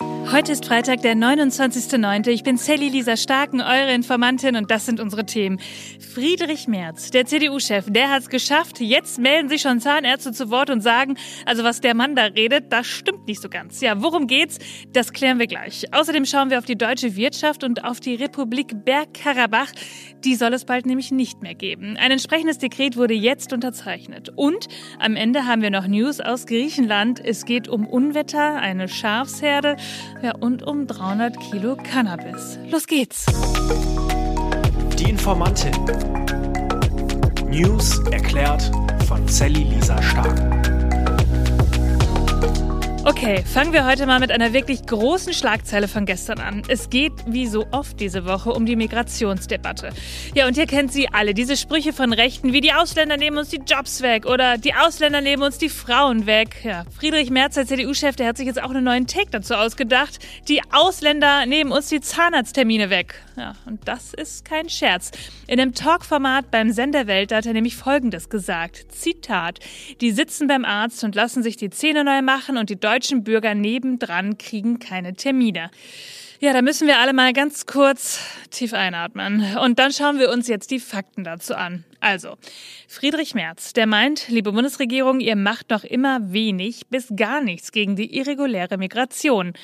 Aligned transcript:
Thank 0.00 0.18
you. 0.18 0.23
Heute 0.34 0.50
ist 0.50 0.66
Freitag, 0.66 1.00
der 1.02 1.14
29.09. 1.14 2.28
Ich 2.30 2.42
bin 2.42 2.56
Sally 2.56 2.88
Lisa 2.88 3.16
Starken, 3.16 3.60
eure 3.60 3.94
Informantin 3.94 4.56
und 4.56 4.68
das 4.68 4.84
sind 4.84 4.98
unsere 4.98 5.24
Themen. 5.24 5.60
Friedrich 6.12 6.66
Merz, 6.66 7.12
der 7.12 7.24
CDU-Chef, 7.24 7.84
der 7.88 8.10
hat 8.10 8.22
es 8.22 8.28
geschafft. 8.28 8.80
Jetzt 8.80 9.20
melden 9.20 9.48
sich 9.48 9.62
schon 9.62 9.78
Zahnärzte 9.78 10.32
zu 10.32 10.50
Wort 10.50 10.70
und 10.70 10.80
sagen, 10.80 11.16
also 11.46 11.62
was 11.62 11.80
der 11.80 11.94
Mann 11.94 12.16
da 12.16 12.24
redet, 12.24 12.72
das 12.72 12.88
stimmt 12.88 13.28
nicht 13.28 13.40
so 13.40 13.48
ganz. 13.48 13.80
Ja, 13.80 14.02
worum 14.02 14.26
geht's? 14.26 14.58
Das 14.92 15.12
klären 15.12 15.38
wir 15.38 15.46
gleich. 15.46 15.86
Außerdem 15.92 16.24
schauen 16.24 16.50
wir 16.50 16.58
auf 16.58 16.64
die 16.64 16.76
deutsche 16.76 17.14
Wirtschaft 17.14 17.62
und 17.62 17.84
auf 17.84 18.00
die 18.00 18.16
Republik 18.16 18.84
Bergkarabach. 18.84 19.70
Die 20.24 20.34
soll 20.34 20.52
es 20.52 20.64
bald 20.64 20.84
nämlich 20.84 21.12
nicht 21.12 21.42
mehr 21.42 21.54
geben. 21.54 21.96
Ein 21.96 22.10
entsprechendes 22.10 22.58
Dekret 22.58 22.96
wurde 22.96 23.14
jetzt 23.14 23.52
unterzeichnet. 23.52 24.32
Und 24.34 24.66
am 24.98 25.14
Ende 25.14 25.46
haben 25.46 25.62
wir 25.62 25.70
noch 25.70 25.86
News 25.86 26.18
aus 26.18 26.46
Griechenland. 26.46 27.24
Es 27.24 27.44
geht 27.44 27.68
um 27.68 27.86
Unwetter, 27.86 28.56
eine 28.56 28.88
Schafsherde 28.88 29.76
ja, 30.24 30.34
und 30.40 30.62
um 30.62 30.86
300 30.86 31.38
Kilo 31.38 31.76
Cannabis. 31.76 32.58
Los 32.70 32.86
geht's! 32.86 33.26
Die 34.98 35.10
Informantin. 35.10 35.72
News 37.48 37.98
erklärt 38.10 38.70
von 39.06 39.28
Sally 39.28 39.64
Lisa 39.64 40.02
Stark. 40.02 40.53
Okay, 43.06 43.44
fangen 43.44 43.74
wir 43.74 43.84
heute 43.84 44.06
mal 44.06 44.18
mit 44.18 44.30
einer 44.30 44.54
wirklich 44.54 44.86
großen 44.86 45.34
Schlagzeile 45.34 45.88
von 45.88 46.06
gestern 46.06 46.40
an. 46.40 46.62
Es 46.68 46.88
geht, 46.88 47.12
wie 47.26 47.46
so 47.46 47.66
oft 47.70 48.00
diese 48.00 48.24
Woche, 48.24 48.50
um 48.50 48.64
die 48.64 48.76
Migrationsdebatte. 48.76 49.90
Ja, 50.34 50.46
und 50.46 50.56
ihr 50.56 50.64
kennt 50.64 50.90
sie 50.90 51.10
alle, 51.12 51.34
diese 51.34 51.58
Sprüche 51.58 51.92
von 51.92 52.14
Rechten, 52.14 52.54
wie 52.54 52.62
die 52.62 52.72
Ausländer 52.72 53.18
nehmen 53.18 53.36
uns 53.36 53.50
die 53.50 53.60
Jobs 53.66 54.00
weg 54.00 54.24
oder 54.24 54.56
die 54.56 54.72
Ausländer 54.72 55.20
nehmen 55.20 55.42
uns 55.42 55.58
die 55.58 55.68
Frauen 55.68 56.24
weg. 56.24 56.64
Ja, 56.64 56.86
Friedrich 56.98 57.28
Merz, 57.28 57.56
der 57.56 57.66
CDU-Chef, 57.66 58.16
der 58.16 58.26
hat 58.26 58.38
sich 58.38 58.46
jetzt 58.46 58.62
auch 58.62 58.70
einen 58.70 58.84
neuen 58.84 59.06
Take 59.06 59.28
dazu 59.30 59.52
ausgedacht. 59.52 60.18
Die 60.48 60.62
Ausländer 60.72 61.44
nehmen 61.44 61.72
uns 61.72 61.90
die 61.90 62.00
Zahnarzttermine 62.00 62.88
weg. 62.88 63.22
Ja, 63.36 63.52
und 63.66 63.86
das 63.86 64.14
ist 64.14 64.46
kein 64.46 64.70
Scherz. 64.70 65.10
In 65.46 65.60
einem 65.60 65.74
Talkformat 65.74 66.50
beim 66.50 66.70
Sender 66.70 67.06
Welt 67.06 67.32
hat 67.32 67.44
er 67.44 67.52
nämlich 67.52 67.76
Folgendes 67.76 68.30
gesagt. 68.30 68.86
Zitat. 68.92 69.58
Die 70.00 70.12
sitzen 70.12 70.46
beim 70.46 70.64
Arzt 70.64 71.04
und 71.04 71.14
lassen 71.14 71.42
sich 71.42 71.58
die 71.58 71.68
Zähne 71.68 72.02
neu 72.04 72.22
machen 72.22 72.56
und 72.56 72.70
die 72.70 72.80
Bürger 73.24 73.54
nebendran 73.54 74.38
kriegen 74.38 74.78
keine 74.78 75.14
Termine. 75.14 75.70
Ja, 76.40 76.52
da 76.52 76.62
müssen 76.62 76.86
wir 76.86 76.98
alle 76.98 77.12
mal 77.12 77.32
ganz 77.32 77.64
kurz 77.64 78.20
tief 78.50 78.74
einatmen. 78.74 79.56
Und 79.62 79.78
dann 79.78 79.92
schauen 79.92 80.18
wir 80.18 80.30
uns 80.30 80.46
jetzt 80.46 80.70
die 80.70 80.80
Fakten 80.80 81.24
dazu 81.24 81.54
an. 81.54 81.84
Also, 82.00 82.36
Friedrich 82.86 83.34
Merz, 83.34 83.72
der 83.72 83.86
meint, 83.86 84.28
liebe 84.28 84.52
Bundesregierung, 84.52 85.20
ihr 85.20 85.36
macht 85.36 85.70
noch 85.70 85.84
immer 85.84 86.32
wenig 86.32 86.82
bis 86.90 87.08
gar 87.16 87.40
nichts 87.40 87.72
gegen 87.72 87.96
die 87.96 88.16
irreguläre 88.16 88.76
Migration. 88.76 89.54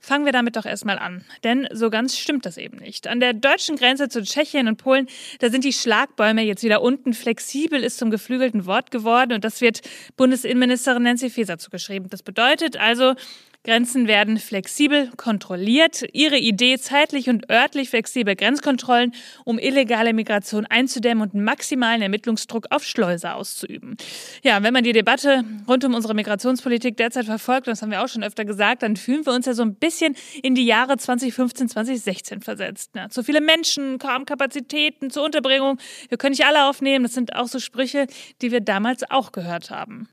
Fangen 0.00 0.24
wir 0.24 0.32
damit 0.32 0.56
doch 0.56 0.64
erstmal 0.64 0.98
an. 0.98 1.24
Denn 1.42 1.68
so 1.72 1.90
ganz 1.90 2.16
stimmt 2.16 2.46
das 2.46 2.56
eben 2.56 2.78
nicht. 2.78 3.08
An 3.08 3.20
der 3.20 3.32
deutschen 3.32 3.76
Grenze 3.76 4.08
zu 4.08 4.22
Tschechien 4.22 4.68
und 4.68 4.76
Polen, 4.76 5.08
da 5.40 5.50
sind 5.50 5.64
die 5.64 5.72
Schlagbäume 5.72 6.42
jetzt 6.42 6.62
wieder 6.62 6.82
unten. 6.82 7.14
Flexibel 7.14 7.82
ist 7.82 7.98
zum 7.98 8.10
geflügelten 8.10 8.66
Wort 8.66 8.90
geworden 8.90 9.32
und 9.32 9.44
das 9.44 9.60
wird 9.60 9.80
Bundesinnenministerin 10.16 11.02
Nancy 11.02 11.30
Faeser 11.30 11.58
zugeschrieben. 11.58 12.08
Das 12.10 12.22
bedeutet 12.22 12.76
also, 12.76 13.14
Grenzen 13.68 14.08
werden 14.08 14.38
flexibel 14.38 15.10
kontrolliert. 15.18 16.02
Ihre 16.14 16.38
Idee 16.38 16.78
zeitlich 16.78 17.28
und 17.28 17.50
örtlich 17.50 17.90
flexible 17.90 18.34
Grenzkontrollen, 18.34 19.12
um 19.44 19.58
illegale 19.58 20.14
Migration 20.14 20.64
einzudämmen 20.64 21.22
und 21.22 21.34
maximalen 21.34 22.00
Ermittlungsdruck 22.00 22.68
auf 22.70 22.82
Schleuser 22.82 23.36
auszuüben. 23.36 23.98
Ja, 24.42 24.62
wenn 24.62 24.72
man 24.72 24.84
die 24.84 24.94
Debatte 24.94 25.44
rund 25.68 25.84
um 25.84 25.92
unsere 25.92 26.14
Migrationspolitik 26.14 26.96
derzeit 26.96 27.26
verfolgt, 27.26 27.66
das 27.66 27.82
haben 27.82 27.90
wir 27.90 28.02
auch 28.02 28.08
schon 28.08 28.24
öfter 28.24 28.46
gesagt, 28.46 28.82
dann 28.82 28.96
fühlen 28.96 29.26
wir 29.26 29.34
uns 29.34 29.44
ja 29.44 29.52
so 29.52 29.64
ein 29.64 29.74
bisschen 29.74 30.16
in 30.42 30.54
die 30.54 30.64
Jahre 30.64 30.96
2015, 30.96 31.68
2016 31.68 32.40
versetzt. 32.40 32.92
Ja, 32.96 33.10
zu 33.10 33.22
viele 33.22 33.42
Menschen, 33.42 33.98
kaum 33.98 34.24
Kapazitäten 34.24 35.10
zur 35.10 35.26
Unterbringung. 35.26 35.76
Wir 36.08 36.16
können 36.16 36.30
nicht 36.30 36.46
alle 36.46 36.70
aufnehmen. 36.70 37.02
Das 37.02 37.12
sind 37.12 37.36
auch 37.36 37.48
so 37.48 37.58
Sprüche, 37.58 38.06
die 38.40 38.50
wir 38.50 38.62
damals 38.62 39.10
auch 39.10 39.30
gehört 39.30 39.68
haben. 39.68 40.08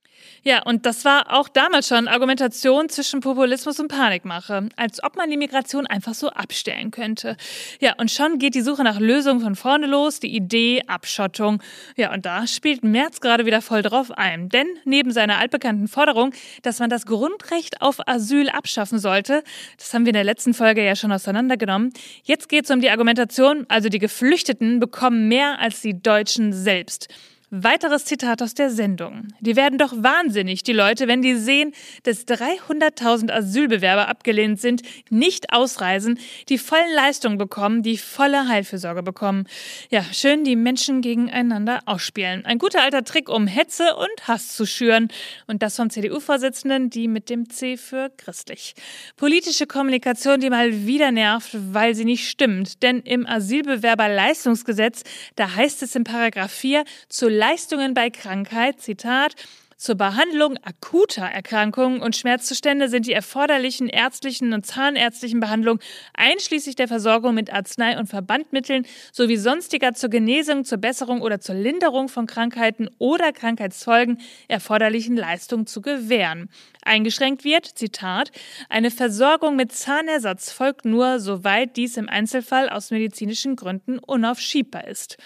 Ja, 0.47 0.61
und 0.61 0.85
das 0.85 1.05
war 1.05 1.33
auch 1.33 1.49
damals 1.49 1.87
schon 1.87 2.07
Argumentation 2.07 2.87
zwischen 2.87 3.19
Populismus 3.19 3.79
und 3.79 3.87
Panikmache, 3.87 4.69
als 4.75 5.03
ob 5.03 5.15
man 5.15 5.31
die 5.31 5.37
Migration 5.37 5.87
einfach 5.87 6.13
so 6.13 6.29
abstellen 6.29 6.91
könnte. 6.91 7.35
Ja, 7.79 7.95
und 7.97 8.11
schon 8.11 8.37
geht 8.37 8.53
die 8.53 8.61
Suche 8.61 8.83
nach 8.83 8.99
Lösungen 8.99 9.41
von 9.41 9.55
vorne 9.55 9.87
los, 9.87 10.19
die 10.19 10.35
Idee 10.35 10.83
Abschottung. 10.85 11.63
Ja, 11.95 12.13
und 12.13 12.27
da 12.27 12.45
spielt 12.45 12.83
Merz 12.83 13.21
gerade 13.21 13.47
wieder 13.47 13.63
voll 13.63 13.81
drauf 13.81 14.11
ein, 14.11 14.49
denn 14.49 14.67
neben 14.83 15.09
seiner 15.09 15.39
altbekannten 15.39 15.87
Forderung, 15.87 16.31
dass 16.61 16.77
man 16.79 16.91
das 16.91 17.07
Grundrecht 17.07 17.81
auf 17.81 18.07
Asyl 18.07 18.49
abschaffen 18.49 18.99
sollte, 18.99 19.43
das 19.77 19.93
haben 19.95 20.05
wir 20.05 20.11
in 20.11 20.15
der 20.15 20.23
letzten 20.23 20.53
Folge 20.53 20.85
ja 20.85 20.95
schon 20.95 21.11
auseinandergenommen, 21.11 21.91
jetzt 22.23 22.49
geht 22.49 22.65
es 22.65 22.71
um 22.71 22.81
die 22.81 22.91
Argumentation, 22.91 23.65
also 23.67 23.89
die 23.89 23.97
Geflüchteten 23.97 24.79
bekommen 24.79 25.27
mehr 25.27 25.59
als 25.59 25.81
die 25.81 25.99
Deutschen 25.99 26.53
selbst. 26.53 27.09
Weiteres 27.51 28.05
Zitat 28.05 28.41
aus 28.41 28.55
der 28.55 28.71
Sendung. 28.71 29.27
Die 29.39 29.55
werden 29.55 29.77
doch 29.77 29.93
wahnsinnig, 29.95 30.63
die 30.63 30.73
Leute, 30.73 31.07
wenn 31.07 31.21
die 31.21 31.35
sehen, 31.35 31.73
dass 32.01 32.25
300.000 32.25 33.31
Asylbewerber 33.31 34.07
abgelehnt 34.07 34.59
sind, 34.59 34.81
nicht 35.11 35.53
ausreisen, 35.53 36.19
die 36.49 36.57
vollen 36.57 36.93
Leistungen 36.95 37.37
bekommen, 37.37 37.83
die 37.83 37.97
volle 37.97 38.47
Heilfürsorge 38.47 39.03
bekommen. 39.03 39.45
Ja, 39.91 40.03
schön 40.11 40.43
die 40.43 40.55
Menschen 40.55 41.01
gegeneinander 41.01 41.81
ausspielen. 41.85 42.45
Ein 42.45 42.57
guter 42.57 42.81
alter 42.81 43.03
Trick, 43.03 43.29
um 43.29 43.45
Hetze 43.45 43.95
und 43.95 44.27
Hass 44.27 44.55
zu 44.55 44.65
schüren. 44.65 45.09
Und 45.45 45.61
das 45.61 45.75
vom 45.75 45.91
CDU-Vorsitzenden, 45.91 46.89
die 46.89 47.07
mit 47.07 47.29
dem 47.29 47.51
C 47.51 47.77
für 47.77 48.09
christlich. 48.17 48.73
Politische 49.17 49.67
Kommunikation, 49.67 50.39
die 50.39 50.49
mal 50.49 50.87
wieder 50.87 51.11
nervt, 51.11 51.51
weil 51.53 51.93
sie 51.93 52.05
nicht 52.05 52.27
stimmt. 52.27 52.81
Denn 52.81 53.01
im 53.01 53.27
Asylbewerberleistungsgesetz, 53.27 55.03
da 55.35 55.55
heißt 55.55 55.83
es 55.83 55.95
in 55.95 56.03
Paragraph 56.05 56.51
4, 56.51 56.83
zu 57.07 57.34
Leistungen 57.35 57.93
bei 57.93 58.09
Krankheit, 58.09 58.79
Zitat, 58.79 59.35
zur 59.77 59.95
Behandlung 59.95 60.57
akuter 60.63 61.25
Erkrankungen 61.25 62.01
und 62.01 62.15
Schmerzzustände 62.15 62.87
sind 62.87 63.07
die 63.07 63.11
erforderlichen 63.11 63.89
ärztlichen 63.89 64.53
und 64.53 64.65
zahnärztlichen 64.65 65.41
Behandlungen 65.41 65.81
einschließlich 66.13 66.77
der 66.77 66.87
Versorgung 66.87 67.35
mit 67.35 67.51
Arznei- 67.51 67.99
und 67.99 68.07
Verbandmitteln 68.07 68.87
sowie 69.11 69.35
sonstiger 69.35 69.93
zur 69.93 70.09
Genesung, 70.09 70.63
zur 70.63 70.77
Besserung 70.77 71.21
oder 71.21 71.41
zur 71.41 71.55
Linderung 71.55 72.07
von 72.07 72.25
Krankheiten 72.25 72.89
oder 72.99 73.33
Krankheitsfolgen 73.33 74.21
erforderlichen 74.47 75.17
Leistungen 75.17 75.67
zu 75.67 75.81
gewähren. 75.81 76.49
Eingeschränkt 76.81 77.43
wird, 77.43 77.65
Zitat, 77.65 78.31
eine 78.69 78.91
Versorgung 78.91 79.57
mit 79.57 79.73
Zahnersatz 79.73 80.51
folgt 80.51 80.85
nur, 80.85 81.19
soweit 81.19 81.75
dies 81.75 81.97
im 81.97 82.07
Einzelfall 82.07 82.69
aus 82.69 82.91
medizinischen 82.91 83.57
Gründen 83.57 83.99
unaufschiebbar 83.99 84.87
ist. 84.87 85.17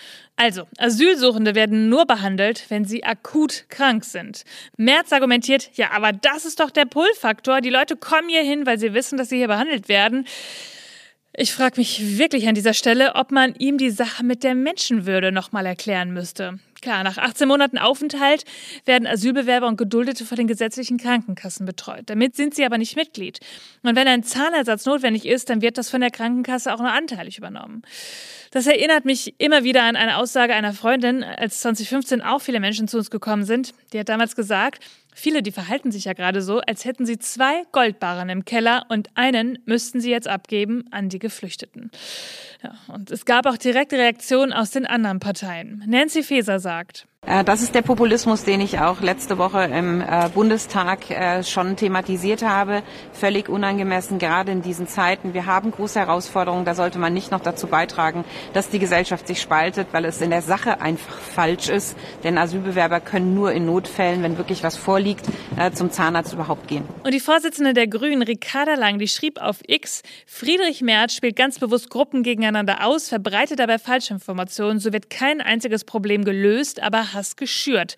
Also, 0.41 0.67
Asylsuchende 0.77 1.53
werden 1.53 1.89
nur 1.89 2.05
behandelt, 2.05 2.63
wenn 2.69 2.85
sie 2.85 3.03
akut 3.03 3.65
krank 3.67 4.05
sind. 4.05 4.45
Merz 4.77 5.11
argumentiert, 5.11 5.69
ja, 5.73 5.91
aber 5.91 6.13
das 6.13 6.45
ist 6.45 6.61
doch 6.61 6.71
der 6.71 6.85
Pull-Faktor. 6.85 7.59
Die 7.59 7.69
Leute 7.69 7.97
kommen 7.97 8.29
hier 8.29 8.43
hin, 8.43 8.65
weil 8.65 8.79
sie 8.79 8.93
wissen, 8.93 9.17
dass 9.17 9.27
sie 9.27 9.35
hier 9.35 9.49
behandelt 9.49 9.89
werden. 9.89 10.25
Ich 11.35 11.51
frage 11.51 11.77
mich 11.77 12.17
wirklich 12.17 12.47
an 12.47 12.55
dieser 12.55 12.73
Stelle, 12.73 13.15
ob 13.15 13.31
man 13.31 13.53
ihm 13.55 13.77
die 13.77 13.89
Sache 13.89 14.23
mit 14.23 14.45
der 14.45 14.55
Menschenwürde 14.55 15.33
nochmal 15.33 15.65
erklären 15.65 16.13
müsste. 16.13 16.57
Klar, 16.81 17.03
nach 17.03 17.17
18 17.17 17.47
Monaten 17.47 17.77
Aufenthalt 17.77 18.45
werden 18.85 19.07
Asylbewerber 19.07 19.67
und 19.67 19.77
Geduldete 19.77 20.25
vor 20.25 20.37
den 20.37 20.47
gesetzlichen 20.47 20.97
Krankenkassen 20.97 21.65
betreut. 21.65 22.03
Damit 22.05 22.35
sind 22.35 22.55
sie 22.55 22.65
aber 22.65 22.77
nicht 22.77 22.95
Mitglied. 22.95 23.39
Und 23.83 23.95
wenn 23.95 24.07
ein 24.07 24.23
Zahnersatz 24.23 24.85
notwendig 24.85 25.25
ist, 25.25 25.49
dann 25.49 25.61
wird 25.61 25.77
das 25.77 25.89
von 25.89 26.01
der 26.01 26.11
Krankenkasse 26.11 26.73
auch 26.73 26.79
nur 26.79 26.91
anteilig 26.91 27.37
übernommen. 27.37 27.83
Das 28.51 28.65
erinnert 28.65 29.05
mich 29.05 29.35
immer 29.39 29.63
wieder 29.63 29.83
an 29.83 29.95
eine 29.95 30.17
Aussage 30.17 30.55
einer 30.55 30.73
Freundin, 30.73 31.23
als 31.23 31.59
2015 31.61 32.21
auch 32.21 32.41
viele 32.41 32.59
Menschen 32.59 32.87
zu 32.87 32.97
uns 32.97 33.11
gekommen 33.11 33.43
sind. 33.43 33.73
Die 33.93 33.99
hat 33.99 34.09
damals 34.09 34.35
gesagt, 34.35 34.83
viele, 35.13 35.43
die 35.43 35.51
verhalten 35.51 35.91
sich 35.91 36.05
ja 36.05 36.13
gerade 36.13 36.41
so, 36.41 36.59
als 36.59 36.83
hätten 36.83 37.05
sie 37.05 37.19
zwei 37.19 37.63
Goldbarren 37.71 38.29
im 38.29 38.45
Keller 38.45 38.85
und 38.89 39.09
einen 39.15 39.59
müssten 39.65 40.01
sie 40.01 40.09
jetzt 40.09 40.27
abgeben 40.27 40.85
an 40.89 41.09
die 41.09 41.19
Geflüchteten. 41.19 41.91
Ja, 42.63 42.73
und 42.93 43.11
es 43.11 43.25
gab 43.25 43.45
auch 43.45 43.57
direkte 43.57 43.97
Reaktionen 43.97 44.51
aus 44.51 44.71
den 44.71 44.87
anderen 44.87 45.19
Parteien. 45.19 45.83
Nancy 45.85 46.23
Faeser 46.23 46.59
sagt, 46.59 46.68
äh, 46.69 47.18
das 47.45 47.61
ist 47.61 47.75
der 47.75 47.81
Populismus, 47.81 48.43
den 48.43 48.59
ich 48.59 48.79
auch 48.79 49.01
letzte 49.01 49.37
Woche 49.37 49.63
im 49.63 50.01
äh, 50.01 50.29
Bundestag 50.33 51.09
äh, 51.09 51.43
schon 51.43 51.75
thematisiert 51.75 52.41
habe. 52.41 52.81
Völlig 53.13 53.49
unangemessen, 53.49 54.19
gerade 54.19 54.51
in 54.51 54.61
diesen 54.61 54.87
Zeiten. 54.87 55.33
Wir 55.33 55.45
haben 55.45 55.71
große 55.71 55.99
Herausforderungen. 55.99 56.65
Da 56.65 56.75
sollte 56.75 56.97
man 56.97 57.13
nicht 57.13 57.31
noch 57.31 57.41
dazu 57.41 57.67
beitragen, 57.67 58.25
dass 58.53 58.69
die 58.69 58.79
Gesellschaft 58.79 59.27
sich 59.27 59.41
spaltet, 59.41 59.87
weil 59.91 60.05
es 60.05 60.21
in 60.21 60.31
der 60.31 60.41
Sache 60.41 60.81
einfach 60.81 61.17
falsch 61.17 61.69
ist. 61.69 61.97
Denn 62.23 62.37
Asylbewerber 62.37 62.99
können 62.99 63.35
nur 63.35 63.51
in 63.51 63.65
Notfällen, 63.65 64.23
wenn 64.23 64.37
wirklich 64.37 64.63
was 64.63 64.75
vorliegt, 64.75 65.25
zum 65.73 65.91
Zahnarzt 65.91 66.33
überhaupt 66.33 66.67
gehen. 66.67 66.85
Und 67.03 67.13
die 67.13 67.19
Vorsitzende 67.19 67.73
der 67.73 67.87
Grünen, 67.87 68.21
Ricarda 68.21 68.75
Lang, 68.75 68.97
die 68.99 69.07
schrieb 69.07 69.41
auf 69.41 69.57
X, 69.67 70.03
Friedrich 70.25 70.81
Merz 70.81 71.13
spielt 71.13 71.35
ganz 71.35 71.59
bewusst 71.59 71.89
Gruppen 71.89 72.23
gegeneinander 72.23 72.85
aus, 72.85 73.09
verbreitet 73.09 73.59
dabei 73.59 73.77
Falschinformationen. 73.77 74.79
So 74.79 74.93
wird 74.93 75.09
kein 75.09 75.41
einziges 75.41 75.83
Problem 75.83 76.23
gelöst, 76.23 76.81
aber 76.81 77.08
Hass 77.13 77.35
geschürt. 77.35 77.95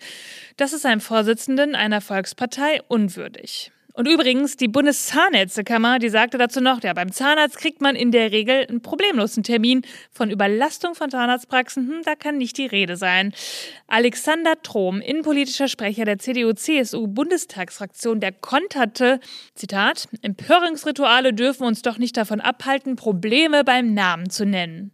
Das 0.56 0.72
ist 0.72 0.86
einem 0.86 1.00
Vorsitzenden 1.00 1.74
einer 1.74 2.00
Volkspartei 2.00 2.82
unwürdig. 2.88 3.72
Und 3.94 4.08
übrigens, 4.08 4.56
die 4.56 4.68
Bundeszahnärztekammer, 4.68 5.98
die 5.98 6.08
sagte 6.08 6.38
dazu 6.38 6.62
noch, 6.62 6.82
ja, 6.82 6.94
beim 6.94 7.12
Zahnarzt 7.12 7.58
kriegt 7.58 7.82
man 7.82 7.94
in 7.94 8.10
der 8.10 8.32
Regel 8.32 8.66
einen 8.66 8.80
problemlosen 8.80 9.42
Termin. 9.42 9.82
Von 10.10 10.30
Überlastung 10.30 10.94
von 10.94 11.10
Zahnarztpraxen, 11.10 11.88
hm, 11.88 12.02
da 12.02 12.14
kann 12.14 12.38
nicht 12.38 12.56
die 12.56 12.66
Rede 12.66 12.96
sein. 12.96 13.34
Alexander 13.88 14.60
Trom, 14.62 15.02
innenpolitischer 15.02 15.68
Sprecher 15.68 16.06
der 16.06 16.18
CDU-CSU-Bundestagsfraktion, 16.18 18.20
der 18.20 18.32
konterte, 18.32 19.20
Zitat, 19.54 20.08
Empörungsrituale 20.22 21.34
dürfen 21.34 21.64
uns 21.64 21.82
doch 21.82 21.98
nicht 21.98 22.16
davon 22.16 22.40
abhalten, 22.40 22.96
Probleme 22.96 23.62
beim 23.62 23.92
Namen 23.92 24.30
zu 24.30 24.46
nennen. 24.46 24.92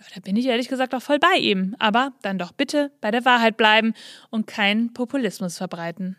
Ja, 0.00 0.06
da 0.14 0.20
bin 0.20 0.34
ich 0.34 0.46
ehrlich 0.46 0.68
gesagt 0.68 0.92
auch 0.94 1.02
voll 1.02 1.20
bei 1.20 1.38
ihm. 1.38 1.76
Aber 1.78 2.14
dann 2.22 2.38
doch 2.38 2.50
bitte 2.50 2.90
bei 3.00 3.12
der 3.12 3.24
Wahrheit 3.24 3.56
bleiben 3.56 3.94
und 4.30 4.48
keinen 4.48 4.92
Populismus 4.92 5.56
verbreiten. 5.56 6.16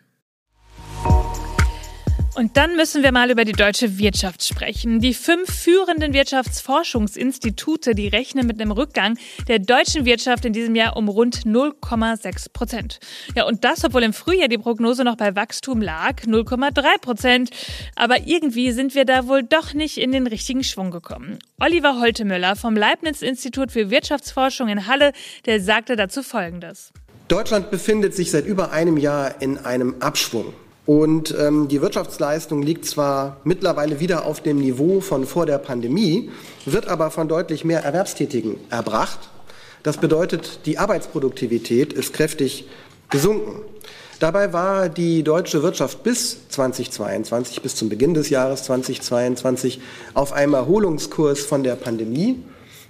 Und 2.34 2.56
dann 2.56 2.78
müssen 2.78 3.04
wir 3.04 3.12
mal 3.12 3.30
über 3.30 3.44
die 3.44 3.52
deutsche 3.52 3.98
Wirtschaft 3.98 4.46
sprechen. 4.46 5.02
Die 5.02 5.14
fünf 5.14 5.54
führenden 5.54 6.14
Wirtschaftsforschungsinstitute, 6.14 7.94
die 7.94 8.08
rechnen 8.08 8.48
mit 8.48 8.62
einem 8.62 8.72
Rückgang 8.72 9.18
der 9.50 9.60
deutschen 9.60 10.06
Wirtschaft 10.06 10.46
in 10.46 10.54
diesem 10.54 10.76
Jahr 10.76 10.96
um 10.96 11.10
rund 11.10 11.40
0,6 11.46 12.54
Prozent. 12.54 13.00
Ja, 13.36 13.46
und 13.48 13.66
das, 13.66 13.84
obwohl 13.84 14.04
im 14.04 14.14
Frühjahr 14.14 14.48
die 14.48 14.58
Prognose 14.58 15.04
noch 15.04 15.18
bei 15.18 15.36
Wachstum 15.36 15.82
lag, 15.82 16.22
0,3 16.22 17.02
Prozent. 17.02 17.50
Aber 17.98 18.26
irgendwie 18.26 18.72
sind 18.72 18.96
wir 18.96 19.04
da 19.04 19.28
wohl 19.28 19.44
doch 19.44 19.74
nicht 19.74 19.98
in 19.98 20.14
den 20.14 20.26
richtigen 20.26 20.64
Schwung 20.64 20.90
gekommen. 20.90 21.38
Oliver 21.60 22.00
Holtemüller 22.00 22.56
vom 22.56 22.78
Leibniz-Institut 22.78 23.74
für 23.74 23.90
Wirtschaftsforschung 23.90 24.70
in 24.70 24.88
Halle, 24.88 25.12
der 25.46 25.60
sagte 25.60 25.98
dazu 25.98 26.24
Folgendes. 26.24 26.94
Deutschland 27.28 27.72
befindet 27.72 28.16
sich 28.16 28.32
seit 28.32 28.46
über 28.46 28.72
einem 28.72 28.96
Jahr 28.96 29.42
in 29.42 29.58
einem 29.58 29.96
Abschwung. 30.00 30.54
Und 30.86 31.36
ähm, 31.40 31.68
die 31.68 31.82
Wirtschaftsleistung 31.82 32.64
liegt 32.64 32.86
zwar 32.86 33.38
mittlerweile 33.44 34.00
wieder 34.00 34.26
auf 34.26 34.42
dem 34.42 34.58
Niveau 34.58 35.00
von 35.00 35.26
vor 35.26 35.46
der 35.46 35.60
Pandemie, 35.60 36.32
wird 36.66 36.88
aber 36.88 37.12
von 37.12 37.28
deutlich 37.28 37.64
mehr 37.64 37.84
Erwerbstätigen 37.84 38.56
erbracht. 38.70 39.20
Das 39.84 39.98
bedeutet, 39.98 40.62
die 40.66 40.80
Arbeitsproduktivität 40.80 41.94
ist 41.94 42.14
kräftig 42.14 42.68
gesunken. 43.10 43.62
Dabei 44.20 44.54
war 44.54 44.90
die 44.90 45.24
deutsche 45.24 45.64
Wirtschaft 45.64 46.04
bis 46.04 46.48
2022, 46.50 47.62
bis 47.62 47.76
zum 47.76 47.90
Beginn 47.90 48.14
des 48.14 48.30
Jahres 48.30 48.64
2022, 48.64 49.82
auf 50.14 50.34
einem 50.34 50.54
Erholungskurs 50.54 51.40
von 51.40 51.64
der 51.64 51.76
Pandemie. 51.76 52.44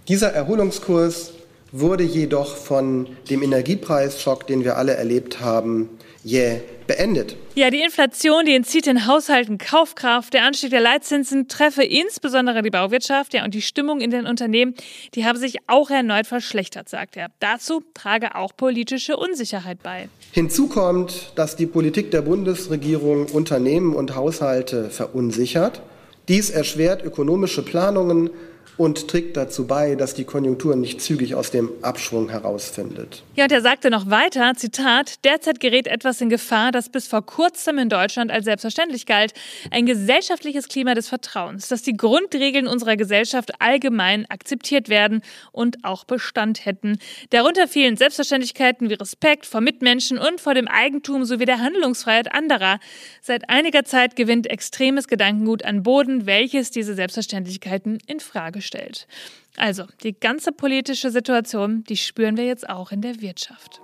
Dieser 0.09 0.33
Erholungskurs 0.33 1.31
wurde 1.71 2.03
jedoch 2.03 2.55
von 2.55 3.07
dem 3.29 3.41
Energiepreisschock, 3.41 4.47
den 4.47 4.63
wir 4.63 4.77
alle 4.77 4.93
erlebt 4.95 5.39
haben, 5.39 5.89
jäh 6.23 6.61
beendet. 6.87 7.37
Ja, 7.55 7.69
die 7.69 7.81
Inflation, 7.81 8.45
die 8.45 8.53
entzieht 8.53 8.85
den 8.85 9.07
Haushalten 9.07 9.57
Kaufkraft. 9.57 10.33
Der 10.33 10.43
Anstieg 10.43 10.71
der 10.71 10.81
Leitzinsen 10.81 11.47
treffe 11.47 11.83
insbesondere 11.83 12.61
die 12.61 12.69
Bauwirtschaft. 12.69 13.33
Ja, 13.33 13.45
und 13.45 13.53
die 13.53 13.61
Stimmung 13.61 14.01
in 14.01 14.11
den 14.11 14.27
Unternehmen, 14.27 14.75
die 15.15 15.25
habe 15.25 15.39
sich 15.39 15.57
auch 15.67 15.89
erneut 15.89 16.27
verschlechtert, 16.27 16.89
sagt 16.89 17.15
er. 17.15 17.27
Dazu 17.39 17.81
trage 17.93 18.35
auch 18.35 18.55
politische 18.55 19.15
Unsicherheit 19.15 19.81
bei. 19.81 20.09
Hinzu 20.31 20.67
kommt, 20.67 21.31
dass 21.35 21.55
die 21.55 21.65
Politik 21.65 22.11
der 22.11 22.21
Bundesregierung 22.21 23.27
Unternehmen 23.27 23.95
und 23.95 24.15
Haushalte 24.15 24.89
verunsichert. 24.89 25.81
Dies 26.27 26.49
erschwert 26.49 27.03
ökonomische 27.03 27.63
Planungen 27.63 28.29
und 28.77 29.07
trägt 29.07 29.37
dazu 29.37 29.67
bei, 29.67 29.93
dass 29.95 30.15
die 30.15 30.23
Konjunktur 30.23 30.75
nicht 30.75 31.01
zügig 31.01 31.35
aus 31.35 31.51
dem 31.51 31.69
Abschwung 31.81 32.29
herausfindet. 32.29 33.23
Ja, 33.35 33.43
und 33.43 33.51
er 33.51 33.61
sagte 33.61 33.89
noch 33.89 34.09
weiter, 34.09 34.53
Zitat, 34.55 35.23
derzeit 35.23 35.59
gerät 35.59 35.87
etwas 35.87 36.19
in 36.21 36.29
Gefahr, 36.29 36.71
das 36.71 36.89
bis 36.89 37.07
vor 37.07 37.25
kurzem 37.25 37.77
in 37.77 37.89
Deutschland 37.89 38.31
als 38.31 38.45
selbstverständlich 38.45 39.05
galt, 39.05 39.33
ein 39.69 39.85
gesellschaftliches 39.85 40.67
Klima 40.67 40.95
des 40.95 41.09
Vertrauens, 41.09 41.67
dass 41.67 41.83
die 41.83 41.95
Grundregeln 41.95 42.67
unserer 42.67 42.95
Gesellschaft 42.95 43.51
allgemein 43.59 44.25
akzeptiert 44.29 44.89
werden 44.89 45.21
und 45.51 45.83
auch 45.83 46.03
Bestand 46.05 46.65
hätten. 46.65 46.97
Darunter 47.29 47.67
fielen 47.67 47.97
Selbstverständlichkeiten 47.97 48.89
wie 48.89 48.95
Respekt 48.95 49.45
vor 49.45 49.61
Mitmenschen 49.61 50.17
und 50.17 50.41
vor 50.41 50.53
dem 50.53 50.67
Eigentum 50.67 51.25
sowie 51.25 51.45
der 51.45 51.59
Handlungsfreiheit 51.59 52.33
anderer. 52.33 52.79
Seit 53.21 53.49
einiger 53.49 53.85
Zeit 53.85 54.15
gewinnt 54.15 54.47
extremes 54.47 55.07
Gedankengut 55.07 55.63
an 55.65 55.83
Boden, 55.83 56.25
welches 56.25 56.71
diese 56.71 56.95
Selbstverständlichkeiten 56.95 57.99
in 58.07 58.19
Frage 58.19 58.50
stellt. 58.59 59.07
Also, 59.55 59.85
die 60.03 60.19
ganze 60.19 60.51
politische 60.51 61.11
Situation, 61.11 61.85
die 61.85 61.95
spüren 61.95 62.35
wir 62.35 62.45
jetzt 62.45 62.67
auch 62.67 62.91
in 62.91 63.01
der 63.01 63.21
Wirtschaft. 63.21 63.79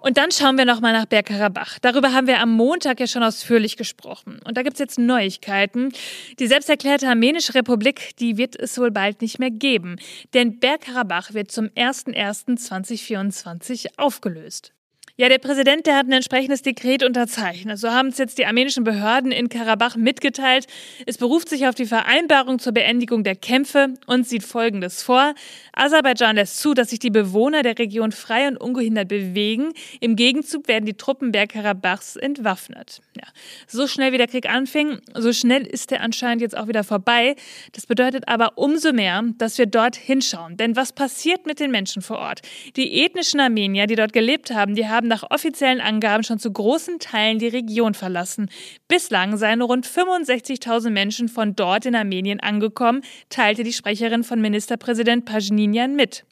Und 0.00 0.16
dann 0.16 0.30
schauen 0.30 0.56
wir 0.56 0.64
nochmal 0.64 0.94
nach 0.94 1.04
Bergkarabach. 1.04 1.78
Darüber 1.80 2.12
haben 2.12 2.26
wir 2.26 2.40
am 2.40 2.50
Montag 2.52 2.98
ja 3.00 3.06
schon 3.06 3.22
ausführlich 3.22 3.76
gesprochen. 3.76 4.40
Und 4.44 4.56
da 4.56 4.62
gibt 4.62 4.72
es 4.74 4.80
jetzt 4.80 4.98
Neuigkeiten. 4.98 5.92
Die 6.38 6.46
selbsterklärte 6.46 7.06
Armenische 7.06 7.54
Republik, 7.54 8.16
die 8.16 8.38
wird 8.38 8.58
es 8.58 8.78
wohl 8.78 8.90
bald 8.90 9.20
nicht 9.20 9.38
mehr 9.38 9.50
geben. 9.50 9.96
Denn 10.32 10.58
Bergkarabach 10.58 11.34
wird 11.34 11.52
zum 11.52 11.66
01.01.2024 11.66 13.98
aufgelöst. 13.98 14.72
Ja, 15.20 15.28
der 15.28 15.36
Präsident, 15.36 15.86
der 15.86 15.98
hat 15.98 16.06
ein 16.06 16.12
entsprechendes 16.12 16.62
Dekret 16.62 17.04
unterzeichnet. 17.04 17.78
So 17.78 17.90
haben 17.90 18.08
es 18.08 18.16
jetzt 18.16 18.38
die 18.38 18.46
armenischen 18.46 18.84
Behörden 18.84 19.32
in 19.32 19.50
Karabach 19.50 19.94
mitgeteilt. 19.94 20.66
Es 21.04 21.18
beruft 21.18 21.50
sich 21.50 21.66
auf 21.66 21.74
die 21.74 21.84
Vereinbarung 21.84 22.58
zur 22.58 22.72
Beendigung 22.72 23.22
der 23.22 23.36
Kämpfe 23.36 23.92
und 24.06 24.26
sieht 24.26 24.44
Folgendes 24.44 25.02
vor. 25.02 25.34
Aserbaidschan 25.74 26.36
lässt 26.36 26.58
zu, 26.58 26.72
dass 26.72 26.88
sich 26.88 27.00
die 27.00 27.10
Bewohner 27.10 27.62
der 27.62 27.78
Region 27.78 28.12
frei 28.12 28.48
und 28.48 28.56
ungehindert 28.56 29.08
bewegen. 29.08 29.74
Im 30.00 30.16
Gegenzug 30.16 30.68
werden 30.68 30.86
die 30.86 30.94
Truppen 30.94 31.32
Bergkarabachs 31.32 32.16
entwaffnet. 32.16 33.02
Ja. 33.14 33.28
So 33.66 33.86
schnell 33.86 34.12
wie 34.12 34.18
der 34.18 34.26
Krieg 34.26 34.48
anfing, 34.48 35.00
so 35.12 35.34
schnell 35.34 35.66
ist 35.66 35.92
er 35.92 36.00
anscheinend 36.00 36.40
jetzt 36.40 36.56
auch 36.56 36.66
wieder 36.66 36.82
vorbei. 36.82 37.36
Das 37.72 37.84
bedeutet 37.84 38.26
aber 38.26 38.56
umso 38.56 38.94
mehr, 38.94 39.22
dass 39.36 39.58
wir 39.58 39.66
dort 39.66 39.96
hinschauen. 39.96 40.56
Denn 40.56 40.76
was 40.76 40.94
passiert 40.94 41.44
mit 41.44 41.60
den 41.60 41.70
Menschen 41.70 42.00
vor 42.00 42.16
Ort? 42.20 42.40
Die 42.76 43.04
ethnischen 43.04 43.38
Armenier, 43.38 43.86
die 43.86 43.96
dort 43.96 44.14
gelebt 44.14 44.50
haben, 44.52 44.74
die 44.74 44.88
haben 44.88 45.09
nach 45.10 45.30
offiziellen 45.30 45.82
Angaben 45.82 46.24
schon 46.24 46.38
zu 46.38 46.50
großen 46.50 46.98
Teilen 46.98 47.38
die 47.38 47.48
Region 47.48 47.92
verlassen. 47.92 48.48
Bislang 48.88 49.36
seien 49.36 49.60
rund 49.60 49.86
65.000 49.86 50.88
Menschen 50.88 51.28
von 51.28 51.54
dort 51.54 51.84
in 51.84 51.94
Armenien 51.94 52.40
angekommen, 52.40 53.02
teilte 53.28 53.62
die 53.62 53.74
Sprecherin 53.74 54.24
von 54.24 54.40
Ministerpräsident 54.40 55.26
Pajinyan 55.26 55.94
mit. 55.94 56.24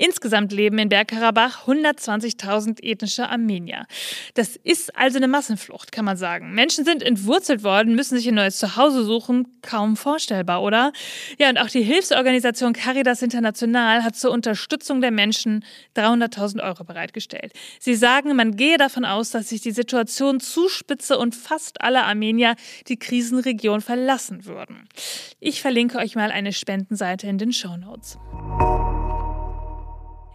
Insgesamt 0.00 0.50
leben 0.50 0.78
in 0.78 0.88
Bergkarabach 0.88 1.66
120.000 1.66 2.82
ethnische 2.82 3.28
Armenier. 3.28 3.84
Das 4.32 4.56
ist 4.56 4.96
also 4.96 5.18
eine 5.18 5.28
Massenflucht, 5.28 5.92
kann 5.92 6.06
man 6.06 6.16
sagen. 6.16 6.54
Menschen 6.54 6.86
sind 6.86 7.02
entwurzelt 7.02 7.62
worden, 7.64 7.94
müssen 7.96 8.16
sich 8.16 8.26
ein 8.26 8.34
neues 8.34 8.58
Zuhause 8.58 9.04
suchen. 9.04 9.46
Kaum 9.60 9.96
vorstellbar, 9.96 10.62
oder? 10.62 10.94
Ja, 11.38 11.50
und 11.50 11.58
auch 11.58 11.68
die 11.68 11.82
Hilfsorganisation 11.82 12.72
Caritas 12.72 13.20
International 13.20 14.02
hat 14.02 14.16
zur 14.16 14.30
Unterstützung 14.30 15.02
der 15.02 15.10
Menschen 15.10 15.66
300.000 15.94 16.64
Euro 16.64 16.84
bereitgestellt. 16.84 17.52
Sie 17.78 17.94
sagen, 17.94 18.34
man 18.34 18.56
gehe 18.56 18.78
davon 18.78 19.04
aus, 19.04 19.28
dass 19.28 19.50
sich 19.50 19.60
die 19.60 19.70
Situation 19.70 20.40
zuspitze 20.40 21.18
und 21.18 21.34
fast 21.34 21.82
alle 21.82 22.04
Armenier 22.04 22.56
die 22.88 22.98
Krisenregion 22.98 23.82
verlassen 23.82 24.46
würden. 24.46 24.88
Ich 25.40 25.60
verlinke 25.60 25.98
euch 25.98 26.14
mal 26.14 26.32
eine 26.32 26.54
Spendenseite 26.54 27.26
in 27.26 27.36
den 27.36 27.52
Show 27.52 27.76
Notes. 27.76 28.16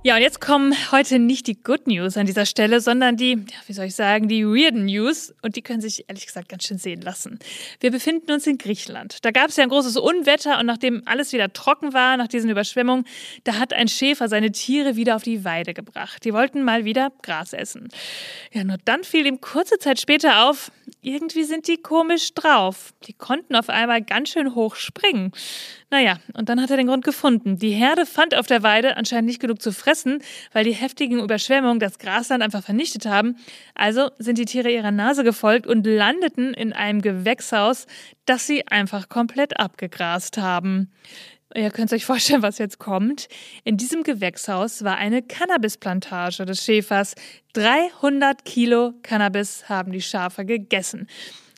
Ja, 0.06 0.18
und 0.18 0.22
jetzt 0.22 0.40
kommen 0.40 0.76
heute 0.92 1.18
nicht 1.18 1.48
die 1.48 1.60
Good 1.60 1.88
News 1.88 2.16
an 2.16 2.28
dieser 2.28 2.46
Stelle, 2.46 2.80
sondern 2.80 3.18
die, 3.18 3.32
ja, 3.32 3.58
wie 3.66 3.74
soll 3.74 3.86
ich 3.86 3.96
sagen, 3.96 4.28
die 4.28 4.46
weirden 4.46 4.86
News. 4.86 5.34
Und 5.42 5.56
die 5.56 5.64
können 5.64 5.82
sich 5.82 6.08
ehrlich 6.08 6.28
gesagt 6.28 6.48
ganz 6.48 6.68
schön 6.68 6.78
sehen 6.78 7.02
lassen. 7.02 7.40
Wir 7.80 7.90
befinden 7.90 8.32
uns 8.32 8.46
in 8.46 8.60
Griechenland. 8.60 9.26
Da 9.26 9.32
gab 9.32 9.50
es 9.50 9.56
ja 9.56 9.64
ein 9.64 9.70
großes 9.70 9.98
Unwetter 9.98 10.60
und 10.60 10.68
nachdem 10.68 11.02
alles 11.08 11.34
wieder 11.34 11.52
trocken 11.52 11.92
war, 11.94 12.18
nach 12.18 12.28
diesen 12.28 12.52
Überschwemmungen, 12.52 13.06
da 13.46 13.58
hat 13.58 13.74
ein 13.74 13.88
Schäfer 13.88 14.28
seine 14.28 14.52
Tiere 14.52 14.96
wieder 14.96 15.16
auf 15.16 15.24
die 15.24 15.44
Weide 15.44 15.74
gebracht. 15.74 16.24
Die 16.24 16.34
wollten 16.34 16.64
mal 16.64 16.86
wieder 16.86 17.12
Gras 17.24 17.54
essen. 17.54 17.90
Ja, 18.54 18.64
nur 18.64 18.78
dann 18.86 19.04
fiel 19.04 19.26
ihm 19.26 19.42
kurze 19.42 19.80
Zeit 19.80 20.00
später 20.00 20.48
auf, 20.48 20.72
irgendwie 21.06 21.44
sind 21.44 21.68
die 21.68 21.78
komisch 21.78 22.34
drauf. 22.34 22.94
Die 23.04 23.14
konnten 23.14 23.56
auf 23.56 23.70
einmal 23.70 24.02
ganz 24.02 24.30
schön 24.30 24.56
hoch 24.56 24.76
springen. 24.76 25.32
Naja, 25.92 26.18
und 26.34 26.50
dann 26.50 26.62
hat 26.62 26.72
er 26.72 26.78
den 26.78 26.88
Grund 26.88 27.06
gefunden. 27.06 27.58
Die 27.58 27.70
Herde 27.70 28.06
fand 28.06 28.36
auf 28.36 28.48
der 28.48 28.64
Weide 28.64 28.98
anscheinend 28.98 29.28
nicht 29.28 29.40
genug 29.40 29.62
zu 29.62 29.72
fressen, 29.72 30.20
weil 30.52 30.66
die 30.66 30.74
heftigen 30.74 31.20
Überschwemmungen 31.20 31.80
das 31.80 32.00
Grasland 32.00 32.42
einfach 32.42 32.64
vernichtet 32.64 33.06
haben. 33.06 33.38
Also 33.76 34.10
sind 34.18 34.38
die 34.38 34.46
Tiere 34.46 34.72
ihrer 34.72 34.92
Nase 34.92 35.24
gefolgt 35.24 35.68
und 35.68 35.86
landeten 35.86 36.54
in 36.54 36.74
einem 36.74 37.02
Gewächshaus, 37.02 37.86
das 38.26 38.48
sie 38.48 38.68
einfach 38.68 39.08
komplett 39.08 39.60
abgegrast 39.60 40.38
haben. 40.38 40.92
Ihr 41.56 41.72
könnt 41.72 41.94
euch 41.94 42.06
vorstellen, 42.06 42.42
was 42.42 42.58
jetzt 42.58 42.80
kommt. 42.80 43.30
In 43.64 43.78
diesem 43.78 44.04
Gewächshaus 44.04 44.84
war 44.84 44.98
eine 44.98 45.22
Cannabisplantage 45.22 46.46
des 46.46 46.64
Schäfers. 46.64 47.16
300 47.54 48.44
Kilo 48.44 48.94
Cannabis 49.04 49.70
haben 49.70 49.94
die 49.94 50.02
Schafe 50.02 50.44
gegessen. 50.44 51.08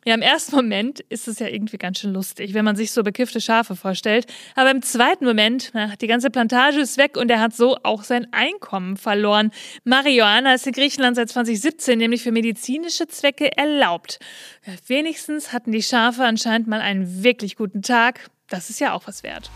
Ja, 0.05 0.13
im 0.13 0.21
ersten 0.21 0.55
Moment 0.55 0.99
ist 1.09 1.27
es 1.27 1.39
ja 1.39 1.47
irgendwie 1.47 1.77
ganz 1.77 1.99
schön 1.99 2.13
lustig, 2.13 2.53
wenn 2.53 2.63
man 2.63 2.77
sich 2.77 2.91
so 2.91 3.03
bekiffte 3.03 3.41
Schafe 3.41 3.75
vorstellt. 3.75 4.27
Aber 4.55 4.69
im 4.71 4.81
zweiten 4.81 5.25
Moment, 5.25 5.71
na, 5.73 5.95
die 5.99 6.07
ganze 6.07 6.29
Plantage 6.29 6.79
ist 6.79 6.97
weg 6.97 7.17
und 7.17 7.29
er 7.29 7.41
hat 7.41 7.53
so 7.53 7.77
auch 7.83 8.03
sein 8.03 8.27
Einkommen 8.31 8.95
verloren. 8.97 9.51
Marihuana 9.83 10.53
ist 10.53 10.67
in 10.67 10.73
Griechenland 10.73 11.17
seit 11.17 11.29
2017 11.29 11.97
nämlich 11.97 12.21
für 12.21 12.31
medizinische 12.31 13.07
Zwecke 13.07 13.57
erlaubt. 13.57 14.19
Ja, 14.65 14.73
wenigstens 14.85 15.51
hatten 15.51 15.71
die 15.71 15.83
Schafe 15.83 16.23
anscheinend 16.23 16.67
mal 16.67 16.81
einen 16.81 17.23
wirklich 17.23 17.57
guten 17.57 17.81
Tag. 17.81 18.29
Das 18.49 18.69
ist 18.69 18.79
ja 18.79 18.93
auch 18.93 19.07
was 19.07 19.23
wert. 19.23 19.51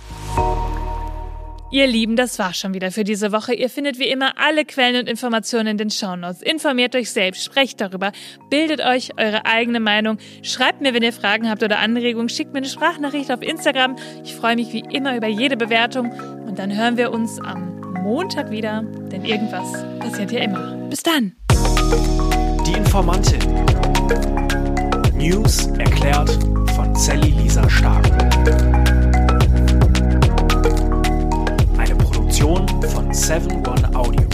Ihr 1.73 1.87
Lieben, 1.87 2.17
das 2.17 2.37
war 2.37 2.53
schon 2.53 2.73
wieder 2.73 2.91
für 2.91 3.05
diese 3.05 3.31
Woche. 3.31 3.53
Ihr 3.53 3.69
findet 3.69 3.97
wie 3.97 4.09
immer 4.09 4.33
alle 4.37 4.65
Quellen 4.65 4.99
und 4.99 5.07
Informationen 5.07 5.67
in 5.67 5.77
den 5.77 5.89
Shownotes. 5.89 6.41
Informiert 6.41 6.93
euch 6.97 7.11
selbst, 7.11 7.45
sprecht 7.45 7.79
darüber, 7.79 8.11
bildet 8.49 8.81
euch 8.81 9.11
eure 9.17 9.45
eigene 9.45 9.79
Meinung. 9.79 10.17
Schreibt 10.43 10.81
mir, 10.81 10.93
wenn 10.93 11.03
ihr 11.03 11.13
Fragen 11.13 11.49
habt 11.49 11.63
oder 11.63 11.79
Anregungen, 11.79 12.27
schickt 12.27 12.51
mir 12.51 12.57
eine 12.57 12.67
Sprachnachricht 12.67 13.31
auf 13.31 13.41
Instagram. 13.41 13.95
Ich 14.25 14.35
freue 14.35 14.57
mich 14.57 14.73
wie 14.73 14.83
immer 14.91 15.15
über 15.15 15.27
jede 15.27 15.55
Bewertung 15.55 16.11
und 16.45 16.59
dann 16.59 16.75
hören 16.75 16.97
wir 16.97 17.11
uns 17.11 17.39
am 17.39 17.79
Montag 18.03 18.51
wieder, 18.51 18.81
denn 19.09 19.23
irgendwas 19.23 19.71
passiert 19.99 20.33
ja 20.33 20.41
immer. 20.41 20.75
Bis 20.89 21.03
dann. 21.03 21.37
Die 22.67 22.73
Informantin. 22.73 23.39
News 25.15 25.67
erklärt 25.77 26.31
von 26.75 26.93
Sally 26.95 27.29
Lisa 27.29 27.69
Stark. 27.69 28.70
Von 32.89 33.13
7 33.13 33.65
One 33.67 33.95
Audio. 33.95 34.30